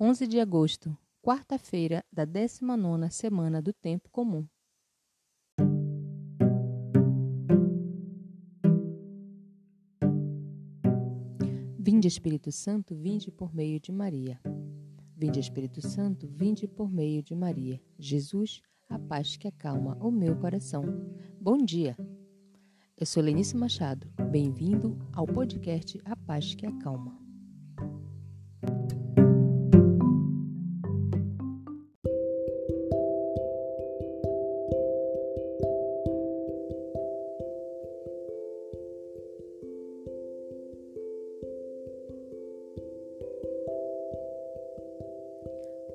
11 0.00 0.28
de 0.28 0.38
agosto, 0.38 0.96
quarta-feira 1.20 2.04
da 2.12 2.24
19 2.24 3.10
semana 3.10 3.60
do 3.60 3.72
Tempo 3.72 4.08
Comum. 4.12 4.46
Vinde 11.76 12.06
Espírito 12.06 12.52
Santo, 12.52 12.94
vinde 12.94 13.32
por 13.32 13.52
meio 13.52 13.80
de 13.80 13.90
Maria. 13.90 14.40
Vinde 15.16 15.40
Espírito 15.40 15.82
Santo, 15.82 16.28
vinde 16.28 16.68
por 16.68 16.88
meio 16.92 17.20
de 17.20 17.34
Maria. 17.34 17.82
Jesus, 17.98 18.62
a 18.88 19.00
paz 19.00 19.36
que 19.36 19.48
acalma 19.48 19.96
o 20.00 20.12
meu 20.12 20.36
coração. 20.36 20.84
Bom 21.40 21.56
dia! 21.56 21.96
Eu 22.96 23.04
sou 23.04 23.20
Lenice 23.20 23.56
Machado. 23.56 24.06
Bem-vindo 24.30 24.96
ao 25.12 25.26
podcast 25.26 26.00
A 26.04 26.14
Paz 26.14 26.54
que 26.54 26.66
Acalma. 26.66 27.27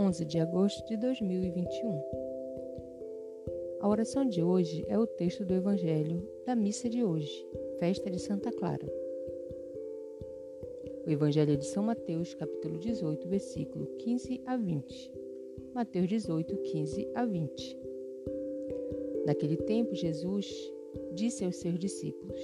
11 0.00 0.24
de 0.26 0.38
agosto 0.38 0.86
de 0.86 0.96
2021. 0.96 2.00
A 3.80 3.88
oração 3.88 4.24
de 4.24 4.40
hoje 4.40 4.84
é 4.86 4.96
o 4.96 5.08
texto 5.08 5.44
do 5.44 5.52
Evangelho 5.52 6.22
da 6.46 6.54
missa 6.54 6.88
de 6.88 7.02
hoje, 7.02 7.44
festa 7.80 8.08
de 8.08 8.20
Santa 8.20 8.52
Clara. 8.52 8.86
O 11.04 11.10
Evangelho 11.10 11.54
é 11.54 11.56
de 11.56 11.66
São 11.66 11.82
Mateus, 11.82 12.32
capítulo 12.32 12.78
18, 12.78 13.26
versículo 13.26 13.86
15 13.98 14.40
a 14.46 14.56
20. 14.56 15.12
Mateus 15.74 16.08
18, 16.08 16.56
15 16.56 17.10
a 17.16 17.24
20. 17.24 17.78
Naquele 19.26 19.56
tempo, 19.56 19.96
Jesus 19.96 20.48
disse 21.12 21.44
aos 21.44 21.56
seus 21.56 21.76
discípulos: 21.76 22.40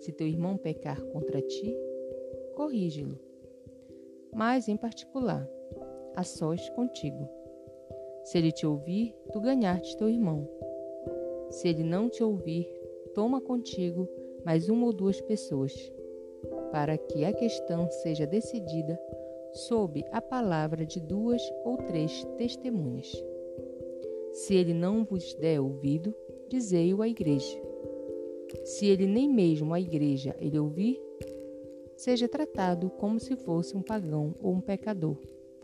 Se 0.00 0.10
teu 0.10 0.26
irmão 0.26 0.56
pecar 0.56 1.00
contra 1.00 1.40
ti, 1.40 1.72
corrige-lo. 2.56 3.20
Mas, 4.34 4.66
em 4.66 4.76
particular, 4.76 5.48
a 6.16 6.24
sós 6.24 6.68
contigo. 6.70 7.28
Se 8.24 8.38
ele 8.38 8.50
te 8.50 8.66
ouvir, 8.66 9.14
tu 9.32 9.40
ganhaste 9.40 9.96
teu 9.96 10.08
irmão. 10.08 10.48
Se 11.50 11.68
ele 11.68 11.84
não 11.84 12.08
te 12.08 12.24
ouvir, 12.24 12.66
toma 13.14 13.40
contigo 13.40 14.08
mais 14.44 14.68
uma 14.68 14.86
ou 14.86 14.92
duas 14.92 15.20
pessoas, 15.20 15.72
para 16.72 16.98
que 16.98 17.24
a 17.24 17.32
questão 17.32 17.88
seja 17.90 18.26
decidida 18.26 18.98
sob 19.52 20.04
a 20.10 20.20
palavra 20.20 20.84
de 20.84 21.00
duas 21.00 21.42
ou 21.64 21.76
três 21.76 22.24
testemunhas. 22.36 23.12
Se 24.32 24.54
ele 24.54 24.74
não 24.74 25.04
vos 25.04 25.34
der 25.34 25.60
ouvido, 25.60 26.14
dizei-o 26.48 27.02
à 27.02 27.08
igreja. 27.08 27.60
Se 28.64 28.86
ele 28.86 29.06
nem 29.06 29.28
mesmo 29.28 29.72
a 29.72 29.80
igreja 29.80 30.34
ele 30.40 30.58
ouvir, 30.58 31.00
seja 31.96 32.28
tratado 32.28 32.90
como 32.90 33.20
se 33.20 33.36
fosse 33.36 33.76
um 33.76 33.82
pagão 33.82 34.34
ou 34.40 34.52
um 34.52 34.60
pecador 34.60 35.16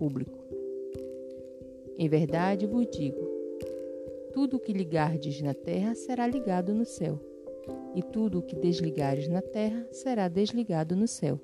público. 0.03 0.37
Em 1.97 2.09
verdade 2.09 2.67
vos 2.67 2.89
digo: 2.91 3.21
tudo 4.33 4.57
o 4.57 4.59
que 4.59 4.73
ligardes 4.73 5.41
na 5.41 5.55
terra 5.55 5.95
será 5.95 6.27
ligado 6.27 6.75
no 6.75 6.85
céu, 6.85 7.21
e 7.95 8.03
tudo 8.03 8.41
o 8.41 8.43
que 8.43 8.57
desligares 8.57 9.29
na 9.29 9.41
terra 9.41 9.87
será 9.93 10.27
desligado 10.27 10.97
no 10.97 11.07
céu. 11.07 11.39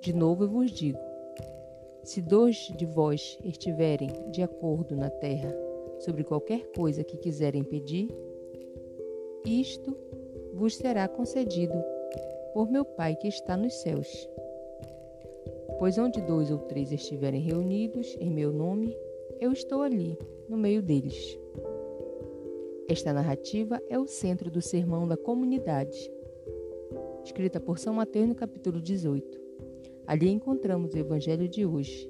De 0.00 0.14
novo 0.14 0.44
eu 0.44 0.48
vos 0.48 0.70
digo: 0.70 0.98
se 2.02 2.22
dois 2.22 2.72
de 2.74 2.86
vós 2.86 3.38
estiverem 3.44 4.08
de 4.30 4.42
acordo 4.42 4.96
na 4.96 5.10
terra 5.10 5.54
sobre 5.98 6.24
qualquer 6.24 6.72
coisa 6.74 7.04
que 7.04 7.18
quiserem 7.18 7.62
pedir, 7.64 8.08
isto 9.44 9.94
vos 10.54 10.74
será 10.74 11.06
concedido 11.06 11.74
por 12.54 12.70
meu 12.70 12.84
Pai 12.84 13.14
que 13.14 13.28
está 13.28 13.58
nos 13.58 13.74
céus. 13.82 14.26
Pois 15.78 15.98
onde 15.98 16.20
dois 16.20 16.50
ou 16.50 16.58
três 16.58 16.92
estiverem 16.92 17.40
reunidos 17.40 18.16
em 18.20 18.30
meu 18.30 18.52
nome, 18.52 18.96
eu 19.40 19.52
estou 19.52 19.82
ali, 19.82 20.16
no 20.48 20.56
meio 20.56 20.82
deles. 20.82 21.38
Esta 22.88 23.12
narrativa 23.12 23.82
é 23.88 23.98
o 23.98 24.06
centro 24.06 24.50
do 24.50 24.60
sermão 24.60 25.08
da 25.08 25.16
comunidade, 25.16 26.10
escrita 27.24 27.58
por 27.58 27.78
São 27.78 27.94
Mateus 27.94 28.28
no 28.28 28.34
capítulo 28.34 28.80
18. 28.80 29.40
Ali 30.06 30.28
encontramos 30.28 30.94
o 30.94 30.98
evangelho 30.98 31.48
de 31.48 31.64
hoje, 31.64 32.08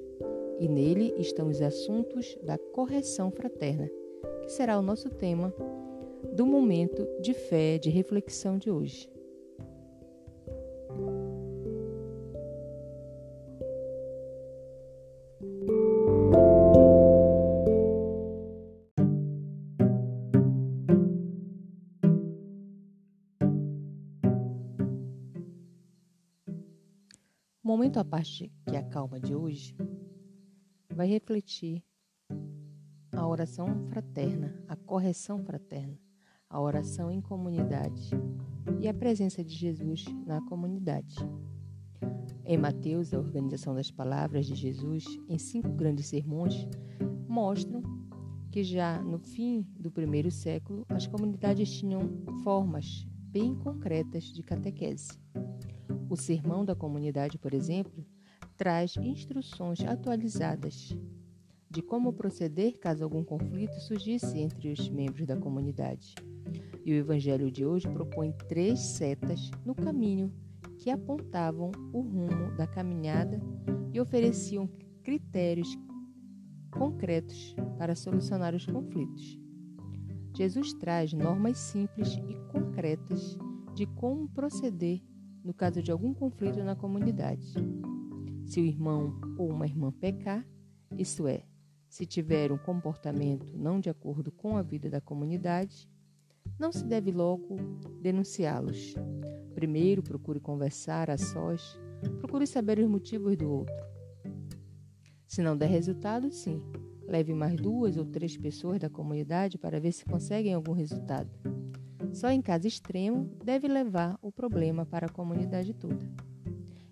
e 0.59 0.67
nele 0.67 1.13
estão 1.17 1.47
os 1.47 1.61
assuntos 1.61 2.37
da 2.43 2.57
correção 2.57 3.31
fraterna, 3.31 3.89
que 4.43 4.51
será 4.51 4.77
o 4.77 4.81
nosso 4.81 5.09
tema 5.09 5.53
do 6.33 6.45
momento 6.45 7.07
de 7.21 7.33
fé, 7.33 7.77
de 7.77 7.89
reflexão 7.89 8.57
de 8.57 8.69
hoje. 8.69 9.09
O 27.85 27.87
momento 27.87 27.99
à 27.99 28.03
parte 28.03 28.51
que 28.67 28.75
acalma 28.75 29.19
de 29.19 29.35
hoje 29.35 29.77
vai 30.91 31.07
refletir 31.07 31.83
a 33.15 33.27
oração 33.27 33.85
fraterna, 33.89 34.59
a 34.67 34.75
correção 34.75 35.45
fraterna, 35.45 35.95
a 36.49 36.59
oração 36.59 37.11
em 37.11 37.21
comunidade 37.21 38.09
e 38.81 38.87
a 38.87 38.93
presença 38.93 39.43
de 39.43 39.53
Jesus 39.53 40.03
na 40.25 40.41
comunidade. 40.47 41.15
Em 42.43 42.57
Mateus, 42.57 43.13
a 43.13 43.19
organização 43.19 43.75
das 43.75 43.91
palavras 43.91 44.47
de 44.47 44.55
Jesus 44.55 45.05
em 45.29 45.37
cinco 45.37 45.69
grandes 45.69 46.07
sermões 46.07 46.67
mostram 47.27 47.83
que 48.51 48.63
já 48.63 48.99
no 48.99 49.19
fim 49.19 49.61
do 49.77 49.91
primeiro 49.91 50.31
século 50.31 50.87
as 50.89 51.05
comunidades 51.05 51.69
tinham 51.69 52.01
formas 52.43 53.05
bem 53.31 53.53
concretas 53.53 54.23
de 54.23 54.41
catequese. 54.41 55.23
O 56.09 56.15
Sermão 56.15 56.63
da 56.63 56.75
Comunidade, 56.75 57.37
por 57.37 57.53
exemplo, 57.53 58.05
traz 58.55 58.95
instruções 58.97 59.79
atualizadas 59.81 60.95
de 61.69 61.81
como 61.81 62.13
proceder 62.13 62.77
caso 62.77 63.03
algum 63.03 63.23
conflito 63.23 63.73
surgisse 63.81 64.39
entre 64.39 64.71
os 64.71 64.87
membros 64.89 65.25
da 65.25 65.35
comunidade. 65.35 66.15
E 66.85 66.93
o 66.93 66.95
Evangelho 66.95 67.51
de 67.51 67.65
hoje 67.65 67.89
propõe 67.89 68.31
três 68.47 68.79
setas 68.79 69.51
no 69.65 69.75
caminho 69.75 70.31
que 70.77 70.89
apontavam 70.89 71.71
o 71.91 71.99
rumo 71.99 72.55
da 72.55 72.67
caminhada 72.67 73.41
e 73.91 73.99
ofereciam 73.99 74.69
critérios 75.03 75.77
concretos 76.71 77.55
para 77.77 77.95
solucionar 77.95 78.53
os 78.53 78.65
conflitos. 78.65 79.39
Jesus 80.35 80.73
traz 80.73 81.11
normas 81.13 81.57
simples 81.57 82.19
e 82.29 82.35
concretas 82.51 83.37
de 83.73 83.85
como 83.85 84.29
proceder 84.29 85.01
no 85.45 85.53
caso 85.53 85.81
de 85.81 85.91
algum 85.91 86.11
conflito 86.11 86.63
na 86.63 86.75
comunidade. 86.75 87.53
Se 88.45 88.59
o 88.59 88.65
irmão 88.65 89.13
ou 89.37 89.51
uma 89.51 89.67
irmã 89.67 89.91
pecar, 89.91 90.43
isso 90.97 91.27
é, 91.27 91.43
se 91.87 92.03
tiver 92.05 92.51
um 92.51 92.57
comportamento 92.57 93.55
não 93.55 93.79
de 93.79 93.87
acordo 93.87 94.31
com 94.31 94.57
a 94.57 94.63
vida 94.63 94.89
da 94.89 94.99
comunidade, 94.99 95.87
não 96.57 96.71
se 96.71 96.83
deve 96.83 97.11
logo 97.11 97.57
denunciá-los. 98.01 98.95
Primeiro, 99.53 100.01
procure 100.01 100.39
conversar 100.39 101.11
a 101.11 101.17
sós, 101.17 101.79
procure 102.17 102.47
saber 102.47 102.79
os 102.79 102.89
motivos 102.89 103.37
do 103.37 103.49
outro. 103.49 103.75
Se 105.27 105.43
não 105.43 105.55
der 105.55 105.69
resultado, 105.69 106.31
sim, 106.31 106.59
leve 107.07 107.33
mais 107.35 107.55
duas 107.55 107.97
ou 107.97 108.05
três 108.05 108.35
pessoas 108.35 108.79
da 108.79 108.89
comunidade 108.89 109.59
para 109.59 109.79
ver 109.79 109.91
se 109.91 110.05
conseguem 110.05 110.53
algum 110.53 110.73
resultado. 110.73 111.29
Só 112.15 112.29
em 112.29 112.41
caso 112.41 112.65
extremo 112.65 113.29
deve 113.43 113.67
levar 113.67 114.17
o 114.21 114.31
problema 114.31 114.85
para 114.85 115.07
a 115.07 115.09
comunidade 115.09 115.73
toda. 115.73 116.09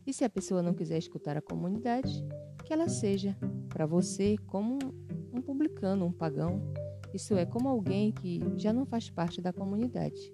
E 0.05 0.11
se 0.11 0.25
a 0.25 0.29
pessoa 0.29 0.61
não 0.61 0.73
quiser 0.73 0.97
escutar 0.97 1.37
a 1.37 1.41
comunidade, 1.41 2.25
que 2.65 2.73
ela 2.73 2.89
seja 2.89 3.33
para 3.69 3.85
você 3.85 4.35
como 4.47 4.77
um 5.31 5.41
publicano, 5.41 6.05
um 6.05 6.11
pagão, 6.11 6.61
isso 7.13 7.35
é, 7.35 7.45
como 7.45 7.69
alguém 7.69 8.11
que 8.11 8.41
já 8.57 8.73
não 8.73 8.85
faz 8.85 9.09
parte 9.09 9.41
da 9.41 9.53
comunidade. 9.53 10.33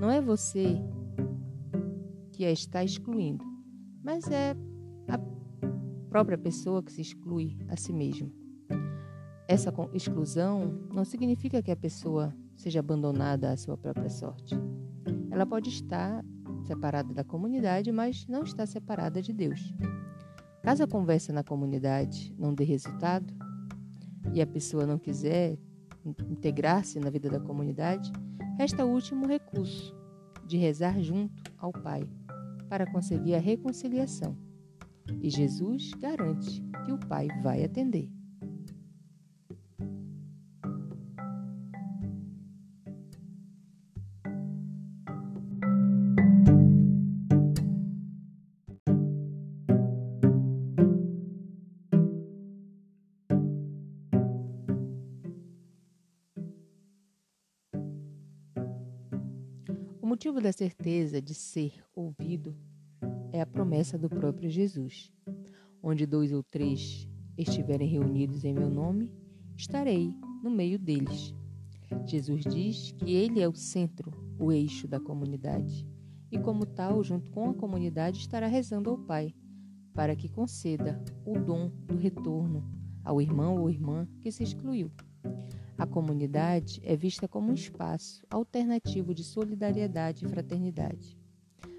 Não 0.00 0.10
é 0.10 0.20
você 0.20 0.74
que 2.32 2.44
a 2.44 2.50
está 2.50 2.82
excluindo, 2.82 3.44
mas 4.02 4.28
é 4.28 4.56
a 5.06 5.20
própria 6.08 6.36
pessoa 6.36 6.82
que 6.82 6.92
se 6.92 7.00
exclui 7.00 7.56
a 7.68 7.76
si 7.76 7.92
mesma. 7.92 8.39
Essa 9.50 9.74
exclusão 9.92 10.78
não 10.94 11.04
significa 11.04 11.60
que 11.60 11.72
a 11.72 11.76
pessoa 11.76 12.32
seja 12.54 12.78
abandonada 12.78 13.50
à 13.50 13.56
sua 13.56 13.76
própria 13.76 14.08
sorte. 14.08 14.54
Ela 15.28 15.44
pode 15.44 15.70
estar 15.70 16.24
separada 16.68 17.12
da 17.12 17.24
comunidade, 17.24 17.90
mas 17.90 18.24
não 18.28 18.44
está 18.44 18.64
separada 18.64 19.20
de 19.20 19.32
Deus. 19.32 19.74
Caso 20.62 20.84
a 20.84 20.86
conversa 20.86 21.32
na 21.32 21.42
comunidade 21.42 22.32
não 22.38 22.54
dê 22.54 22.62
resultado 22.62 23.34
e 24.32 24.40
a 24.40 24.46
pessoa 24.46 24.86
não 24.86 25.00
quiser 25.00 25.58
integrar-se 26.30 27.00
na 27.00 27.10
vida 27.10 27.28
da 27.28 27.40
comunidade, 27.40 28.12
resta 28.56 28.84
o 28.84 28.92
último 28.92 29.26
recurso 29.26 29.92
de 30.46 30.58
rezar 30.58 31.00
junto 31.00 31.42
ao 31.58 31.72
Pai 31.72 32.08
para 32.68 32.88
conseguir 32.92 33.34
a 33.34 33.40
reconciliação. 33.40 34.36
E 35.20 35.28
Jesus 35.28 35.90
garante 35.94 36.62
que 36.84 36.92
o 36.92 36.98
Pai 36.98 37.26
vai 37.42 37.64
atender. 37.64 38.19
Motivo 60.10 60.40
da 60.40 60.50
certeza 60.50 61.22
de 61.22 61.32
ser 61.32 61.72
ouvido 61.94 62.56
é 63.32 63.40
a 63.40 63.46
promessa 63.46 63.96
do 63.96 64.08
próprio 64.08 64.50
Jesus. 64.50 65.12
Onde 65.80 66.04
dois 66.04 66.32
ou 66.32 66.42
três 66.42 67.08
estiverem 67.38 67.88
reunidos 67.88 68.44
em 68.44 68.52
meu 68.52 68.68
nome, 68.68 69.08
estarei 69.56 70.12
no 70.42 70.50
meio 70.50 70.80
deles. 70.80 71.32
Jesus 72.04 72.42
diz 72.42 72.90
que 72.90 73.12
ele 73.12 73.40
é 73.40 73.48
o 73.48 73.54
centro, 73.54 74.10
o 74.36 74.50
eixo 74.50 74.88
da 74.88 74.98
comunidade, 74.98 75.86
e 76.28 76.40
como 76.40 76.66
tal, 76.66 77.04
junto 77.04 77.30
com 77.30 77.48
a 77.48 77.54
comunidade, 77.54 78.18
estará 78.18 78.48
rezando 78.48 78.90
ao 78.90 78.98
Pai, 78.98 79.32
para 79.94 80.16
que 80.16 80.28
conceda 80.28 81.00
o 81.24 81.38
dom 81.38 81.70
do 81.86 81.96
retorno 81.96 82.68
ao 83.04 83.22
irmão 83.22 83.60
ou 83.60 83.70
irmã 83.70 84.08
que 84.20 84.32
se 84.32 84.42
excluiu. 84.42 84.90
A 85.80 85.86
comunidade 85.86 86.78
é 86.84 86.94
vista 86.94 87.26
como 87.26 87.50
um 87.50 87.54
espaço 87.54 88.22
alternativo 88.30 89.14
de 89.14 89.24
solidariedade 89.24 90.26
e 90.26 90.28
fraternidade. 90.28 91.16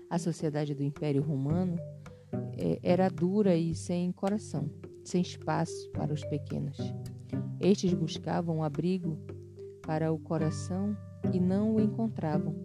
A 0.10 0.18
sociedade 0.18 0.74
do 0.74 0.82
Império 0.82 1.22
Romano 1.22 1.76
é, 2.58 2.80
era 2.82 3.08
dura 3.10 3.56
e 3.56 3.76
sem 3.76 4.12
coração, 4.12 4.72
sem 5.04 5.22
espaço 5.22 5.88
para 5.92 6.12
os 6.12 6.26
pequenos. 6.26 6.80
Estes 7.60 7.94
buscavam 7.94 8.58
um 8.58 8.64
abrigo 8.64 9.20
para 9.84 10.12
o 10.12 10.18
coração 10.18 10.98
e 11.32 11.40
não 11.40 11.76
o 11.76 11.80
encontravam. 11.80 12.56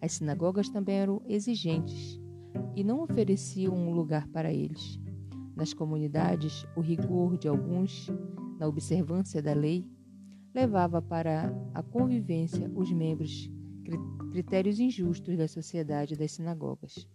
As 0.00 0.12
sinagogas 0.12 0.70
também 0.70 0.96
eram 0.96 1.20
exigentes 1.28 2.18
e 2.74 2.82
não 2.82 3.02
ofereciam 3.02 3.74
um 3.74 3.92
lugar 3.92 4.26
para 4.28 4.50
eles. 4.50 4.98
Nas 5.54 5.74
comunidades, 5.74 6.64
o 6.74 6.80
rigor 6.80 7.36
de 7.36 7.46
alguns 7.46 8.08
na 8.58 8.66
observância 8.66 9.42
da 9.42 9.52
lei 9.52 9.86
levava 10.58 11.00
para 11.00 11.54
a 11.72 11.84
convivência 11.84 12.68
os 12.74 12.90
membros 12.90 13.48
critérios 14.32 14.80
injustos 14.80 15.36
da 15.36 15.46
sociedade 15.46 16.16
das 16.16 16.32
sinagogas. 16.32 17.06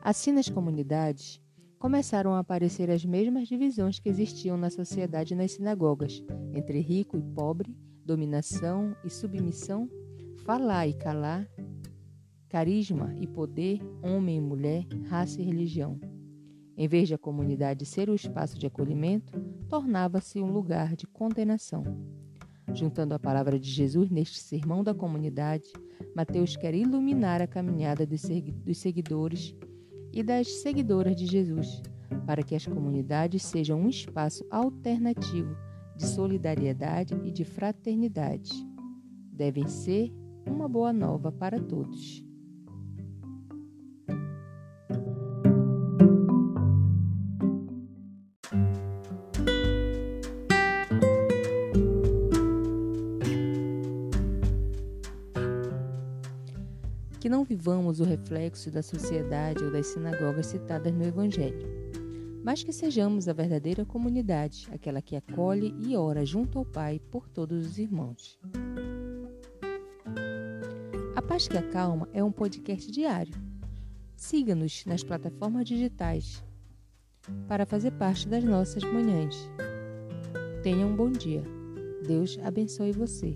Assim, 0.00 0.30
nas 0.30 0.48
comunidades, 0.48 1.42
começaram 1.76 2.34
a 2.34 2.38
aparecer 2.38 2.88
as 2.92 3.04
mesmas 3.04 3.48
divisões 3.48 3.98
que 3.98 4.08
existiam 4.08 4.56
na 4.56 4.70
sociedade 4.70 5.34
nas 5.34 5.50
sinagogas, 5.50 6.22
entre 6.54 6.78
rico 6.78 7.16
e 7.16 7.22
pobre, 7.34 7.76
dominação 8.04 8.94
e 9.04 9.10
submissão, 9.10 9.90
falar 10.44 10.86
e 10.86 10.94
calar, 10.94 11.48
carisma 12.48 13.12
e 13.18 13.26
poder, 13.26 13.80
homem 14.04 14.36
e 14.36 14.40
mulher, 14.40 14.86
raça 15.08 15.42
e 15.42 15.44
religião. 15.44 15.98
Em 16.76 16.86
vez 16.86 17.08
de 17.08 17.14
a 17.14 17.18
comunidade 17.18 17.84
ser 17.84 18.08
o 18.08 18.14
espaço 18.14 18.56
de 18.56 18.68
acolhimento, 18.68 19.32
tornava-se 19.68 20.40
um 20.40 20.52
lugar 20.52 20.94
de 20.94 21.08
condenação. 21.08 21.82
Juntando 22.72 23.14
a 23.14 23.18
palavra 23.18 23.58
de 23.58 23.70
Jesus 23.70 24.10
neste 24.10 24.38
sermão 24.38 24.82
da 24.82 24.94
comunidade, 24.94 25.70
Mateus 26.14 26.56
quer 26.56 26.74
iluminar 26.74 27.42
a 27.42 27.46
caminhada 27.46 28.06
dos 28.06 28.78
seguidores 28.78 29.54
e 30.12 30.22
das 30.22 30.48
seguidoras 30.62 31.14
de 31.14 31.26
Jesus, 31.26 31.82
para 32.26 32.42
que 32.42 32.54
as 32.54 32.66
comunidades 32.66 33.42
sejam 33.42 33.80
um 33.80 33.88
espaço 33.88 34.44
alternativo 34.50 35.54
de 35.96 36.06
solidariedade 36.06 37.14
e 37.24 37.30
de 37.30 37.44
fraternidade. 37.44 38.50
Devem 39.32 39.66
ser 39.68 40.12
uma 40.46 40.68
boa 40.68 40.92
nova 40.92 41.30
para 41.30 41.60
todos. 41.60 42.23
Que 57.24 57.28
não 57.30 57.42
vivamos 57.42 58.00
o 58.00 58.04
reflexo 58.04 58.70
da 58.70 58.82
sociedade 58.82 59.64
ou 59.64 59.72
das 59.72 59.86
sinagogas 59.86 60.44
citadas 60.44 60.92
no 60.92 61.02
Evangelho, 61.02 61.66
mas 62.44 62.62
que 62.62 62.70
sejamos 62.70 63.28
a 63.28 63.32
verdadeira 63.32 63.82
comunidade, 63.82 64.68
aquela 64.70 65.00
que 65.00 65.16
acolhe 65.16 65.74
e 65.78 65.96
ora 65.96 66.22
junto 66.26 66.58
ao 66.58 66.66
Pai 66.66 67.00
por 67.10 67.26
todos 67.26 67.64
os 67.64 67.78
irmãos. 67.78 68.38
A 71.16 71.22
Paz 71.22 71.48
que 71.48 71.56
Acalma 71.56 72.06
é 72.12 72.22
um 72.22 72.30
podcast 72.30 72.92
diário. 72.92 73.32
Siga-nos 74.14 74.84
nas 74.84 75.02
plataformas 75.02 75.66
digitais 75.66 76.44
para 77.48 77.64
fazer 77.64 77.92
parte 77.92 78.28
das 78.28 78.44
nossas 78.44 78.84
manhãs. 78.84 79.48
Tenha 80.62 80.86
um 80.86 80.94
bom 80.94 81.10
dia. 81.10 81.42
Deus 82.06 82.38
abençoe 82.42 82.92
você. 82.92 83.34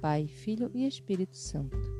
Pai, 0.00 0.28
Filho 0.28 0.70
e 0.72 0.86
Espírito 0.86 1.36
Santo. 1.36 1.93